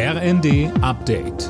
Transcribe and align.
RND 0.00 0.70
Update. 0.80 1.48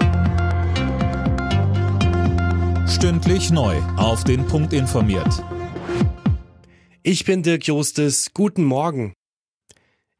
Stündlich 2.89 3.51
neu. 3.51 3.77
Auf 3.98 4.24
den 4.24 4.46
Punkt 4.46 4.72
informiert. 4.72 5.45
Ich 7.03 7.26
bin 7.26 7.42
Dirk 7.42 7.66
Jostes. 7.66 8.30
Guten 8.32 8.64
Morgen. 8.64 9.12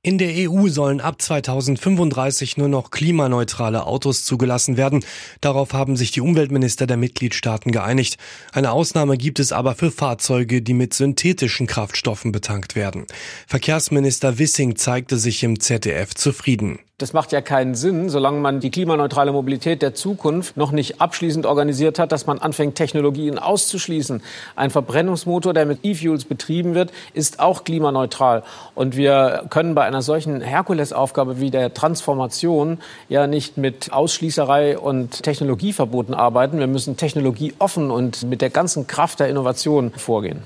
In 0.03 0.19
der 0.19 0.51
EU 0.51 0.69
sollen 0.69 1.01
ab 1.01 1.23
2035 1.23 2.59
nur 2.59 2.69
noch 2.69 2.91
klimaneutrale 2.91 3.87
Autos 3.87 4.27
zugelassen 4.27 4.77
werden. 4.77 5.03
Darauf 5.41 5.73
haben 5.73 5.97
sich 5.97 6.11
die 6.11 6.21
Umweltminister 6.21 6.87
der 6.87 6.99
Mitgliedstaaten 6.99 7.73
geeinigt. 7.73 8.19
Eine 8.53 8.73
Ausnahme 8.73 9.17
gibt 9.17 9.41
es 9.41 9.53
aber 9.53 9.75
für 9.75 9.91
Fahrzeuge, 9.91 10.61
die 10.61 10.75
mit 10.75 10.93
synthetischen 10.93 11.67
Kraftstoffen 11.67 12.31
betankt 12.31 12.77
werden. 12.77 13.07
Verkehrsminister 13.47 14.39
Wissing 14.39 14.77
zeigte 14.77 15.17
sich 15.17 15.43
im 15.45 15.61
ZDF 15.61 16.13
zufrieden. 16.13 16.81
Das 17.01 17.13
macht 17.13 17.31
ja 17.31 17.41
keinen 17.41 17.77
Sinn, 17.77 18.09
solange 18.09 18.41
man 18.41 18.59
die 18.59 18.73
klimaneutrale 18.73 19.31
Mobilität 19.31 19.83
der 19.83 19.95
Zukunft 19.95 20.57
noch 20.57 20.73
nicht 20.73 21.01
abschließend 21.01 21.47
organisiert 21.47 22.01
hat, 22.01 22.11
dass 22.11 22.27
man 22.27 22.41
anfängt, 22.41 22.75
Technologien 22.75 23.39
auszuschließen. 23.39 24.21
Ein 24.57 24.71
Verbrennungsmotor, 24.71 25.55
der 25.55 25.65
mit 25.65 25.85
E-Fuels 25.85 26.25
betrieben 26.25 26.75
wird, 26.75 26.91
ist 27.15 27.39
auch 27.39 27.63
klimaneutral. 27.63 28.43
Und 28.75 28.97
wir 28.97 29.45
können 29.49 29.77
bei 29.77 29.85
einer 29.85 30.03
solchen 30.03 30.41
Herkulesaufgabe 30.41 31.39
wie 31.39 31.53
der 31.53 31.73
Transformation 31.73 32.79
ja 33.09 33.29
nicht 33.29 33.59
mit 33.59 33.93
Ausschließerei 33.93 34.77
und 34.77 35.23
Technologieverboten 35.23 36.15
arbeiten. 36.15 36.59
Wir 36.59 36.67
müssen 36.67 36.97
technologieoffen 36.97 37.93
und 37.93 38.25
mit 38.25 38.43
der 38.43 38.51
ganzen 38.51 38.89
Kraft 38.89 39.21
der 39.21 39.29
Innovation 39.29 39.93
vorgehen. 39.93 40.43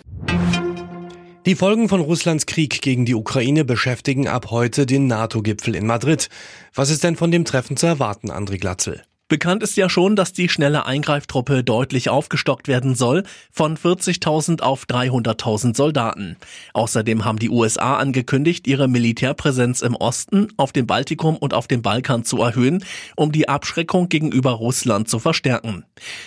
Die 1.45 1.57
Folgen 1.57 1.89
von 1.89 2.01
Russlands 2.01 2.47
Krieg 2.47 2.83
gegen 2.83 3.05
die 3.05 3.17
Ukraine 3.17 3.65
beschäftigen 3.65 4.29
ab 4.29 4.53
heute 4.53 4.87
den 4.87 5.09
NATO-Gipfel 5.09 5.75
in 5.75 5.87
Madrid. 5.87 6.29
Was 6.73 6.89
ist 6.89 7.03
denn 7.03 7.17
von 7.17 7.33
dem 7.33 7.45
Treffen 7.45 7.77
zu 7.77 7.87
erwarten, 7.87 8.31
André 8.31 8.61
Glatzel? 8.61 9.03
Bekannt 9.33 9.63
ist 9.63 9.79
ja 9.79 9.89
schon, 9.89 10.15
dass 10.15 10.35
die 10.35 10.51
schnelle 10.51 10.85
Eingreiftruppe 10.85 11.65
deutlich 11.65 12.11
aufgestockt 12.11 12.69
werden 12.69 12.95
soll, 12.95 13.23
von 13.51 13.79
40.000 13.79 14.61
auf 14.61 14.85
300.000 14.85 15.75
Soldaten. 15.75 16.37
Außerdem 16.75 17.25
haben 17.25 17.39
die 17.39 17.49
USA 17.49 17.97
angekündigt, 17.97 18.67
ihre 18.67 18.89
Militärpräsenz 18.89 19.81
im 19.81 19.97
Osten, 19.97 20.49
auf 20.59 20.73
dem 20.73 20.87
Baltikum 20.87 21.39
und 21.39 21.55
auf 21.55 21.67
dem 21.67 21.81
Balkan 21.81 22.25
zu 22.25 22.43
erhöhen, 22.43 22.85
um 23.17 23.33
die 23.33 23.49
Abschreckung 23.49 24.11
gegenüber 24.11 24.51
Russland 24.51 25.09
zu 25.09 25.19
verstärken. 25.19 25.87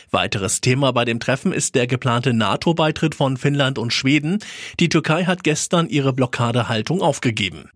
Weiteres 0.10 0.60
Thema 0.62 0.92
bei 0.92 1.06
dem 1.06 1.20
Treffen 1.20 1.54
ist 1.54 1.76
der 1.76 1.86
geplante 1.86 2.34
NATO-Beitritt 2.34 3.14
von 3.14 3.38
Finnland 3.38 3.78
und 3.78 3.94
Schweden. 3.94 4.40
Die 4.80 4.90
Türkei 4.90 5.26
hat 5.26 5.44
gestern 5.44 5.90
ihre 5.90 6.12
Blockadehaltung 6.12 7.04
aufgegeben. 7.04 7.70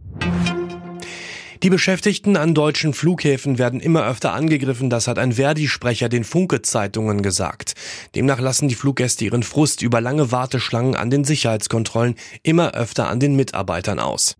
Die 1.61 1.69
Beschäftigten 1.69 2.37
an 2.37 2.53
deutschen 2.53 2.93
Flughäfen 2.93 3.57
werden 3.57 3.81
immer 3.81 4.07
öfter 4.07 4.31
angegriffen, 4.31 4.89
das 4.89 5.09
hat 5.09 5.19
ein 5.19 5.33
Verdi-Sprecher 5.33 6.07
den 6.07 6.23
Funke-Zeitungen 6.23 7.21
gesagt. 7.21 7.73
Demnach 8.15 8.39
lassen 8.39 8.69
die 8.69 8.75
Fluggäste 8.75 9.25
ihren 9.25 9.43
Frust 9.43 9.81
über 9.81 9.99
lange 9.99 10.31
Warteschlangen 10.31 10.95
an 10.95 11.09
den 11.09 11.25
Sicherheitskontrollen 11.25 12.15
immer 12.43 12.75
öfter 12.75 13.09
an 13.09 13.19
den 13.19 13.35
Mitarbeitern 13.35 13.99
aus. 13.99 14.37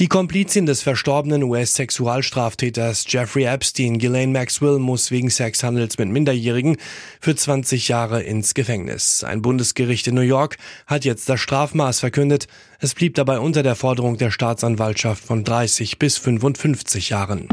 Die 0.00 0.08
Komplizin 0.08 0.66
des 0.66 0.82
verstorbenen 0.82 1.44
US-Sexualstraftäters 1.44 3.04
Jeffrey 3.06 3.44
Epstein, 3.44 3.98
Ghislaine 3.98 4.32
Maxwell, 4.32 4.80
muss 4.80 5.12
wegen 5.12 5.30
Sexhandels 5.30 5.98
mit 5.98 6.08
Minderjährigen 6.08 6.78
für 7.20 7.36
20 7.36 7.86
Jahre 7.86 8.20
ins 8.20 8.54
Gefängnis. 8.54 9.22
Ein 9.22 9.40
Bundesgericht 9.40 10.08
in 10.08 10.16
New 10.16 10.22
York 10.22 10.56
hat 10.88 11.04
jetzt 11.04 11.28
das 11.28 11.38
Strafmaß 11.38 12.00
verkündet. 12.00 12.48
Es 12.80 12.92
blieb 12.94 13.14
dabei 13.14 13.38
unter 13.38 13.62
der 13.62 13.76
Forderung 13.76 14.18
der 14.18 14.32
Staatsanwaltschaft 14.32 15.22
von 15.22 15.44
30 15.44 16.00
bis 16.00 16.18
55 16.18 17.10
Jahren. 17.10 17.46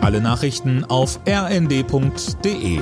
Alle 0.00 0.20
Nachrichten 0.20 0.82
auf 0.82 1.20
rnd.de 1.28 2.80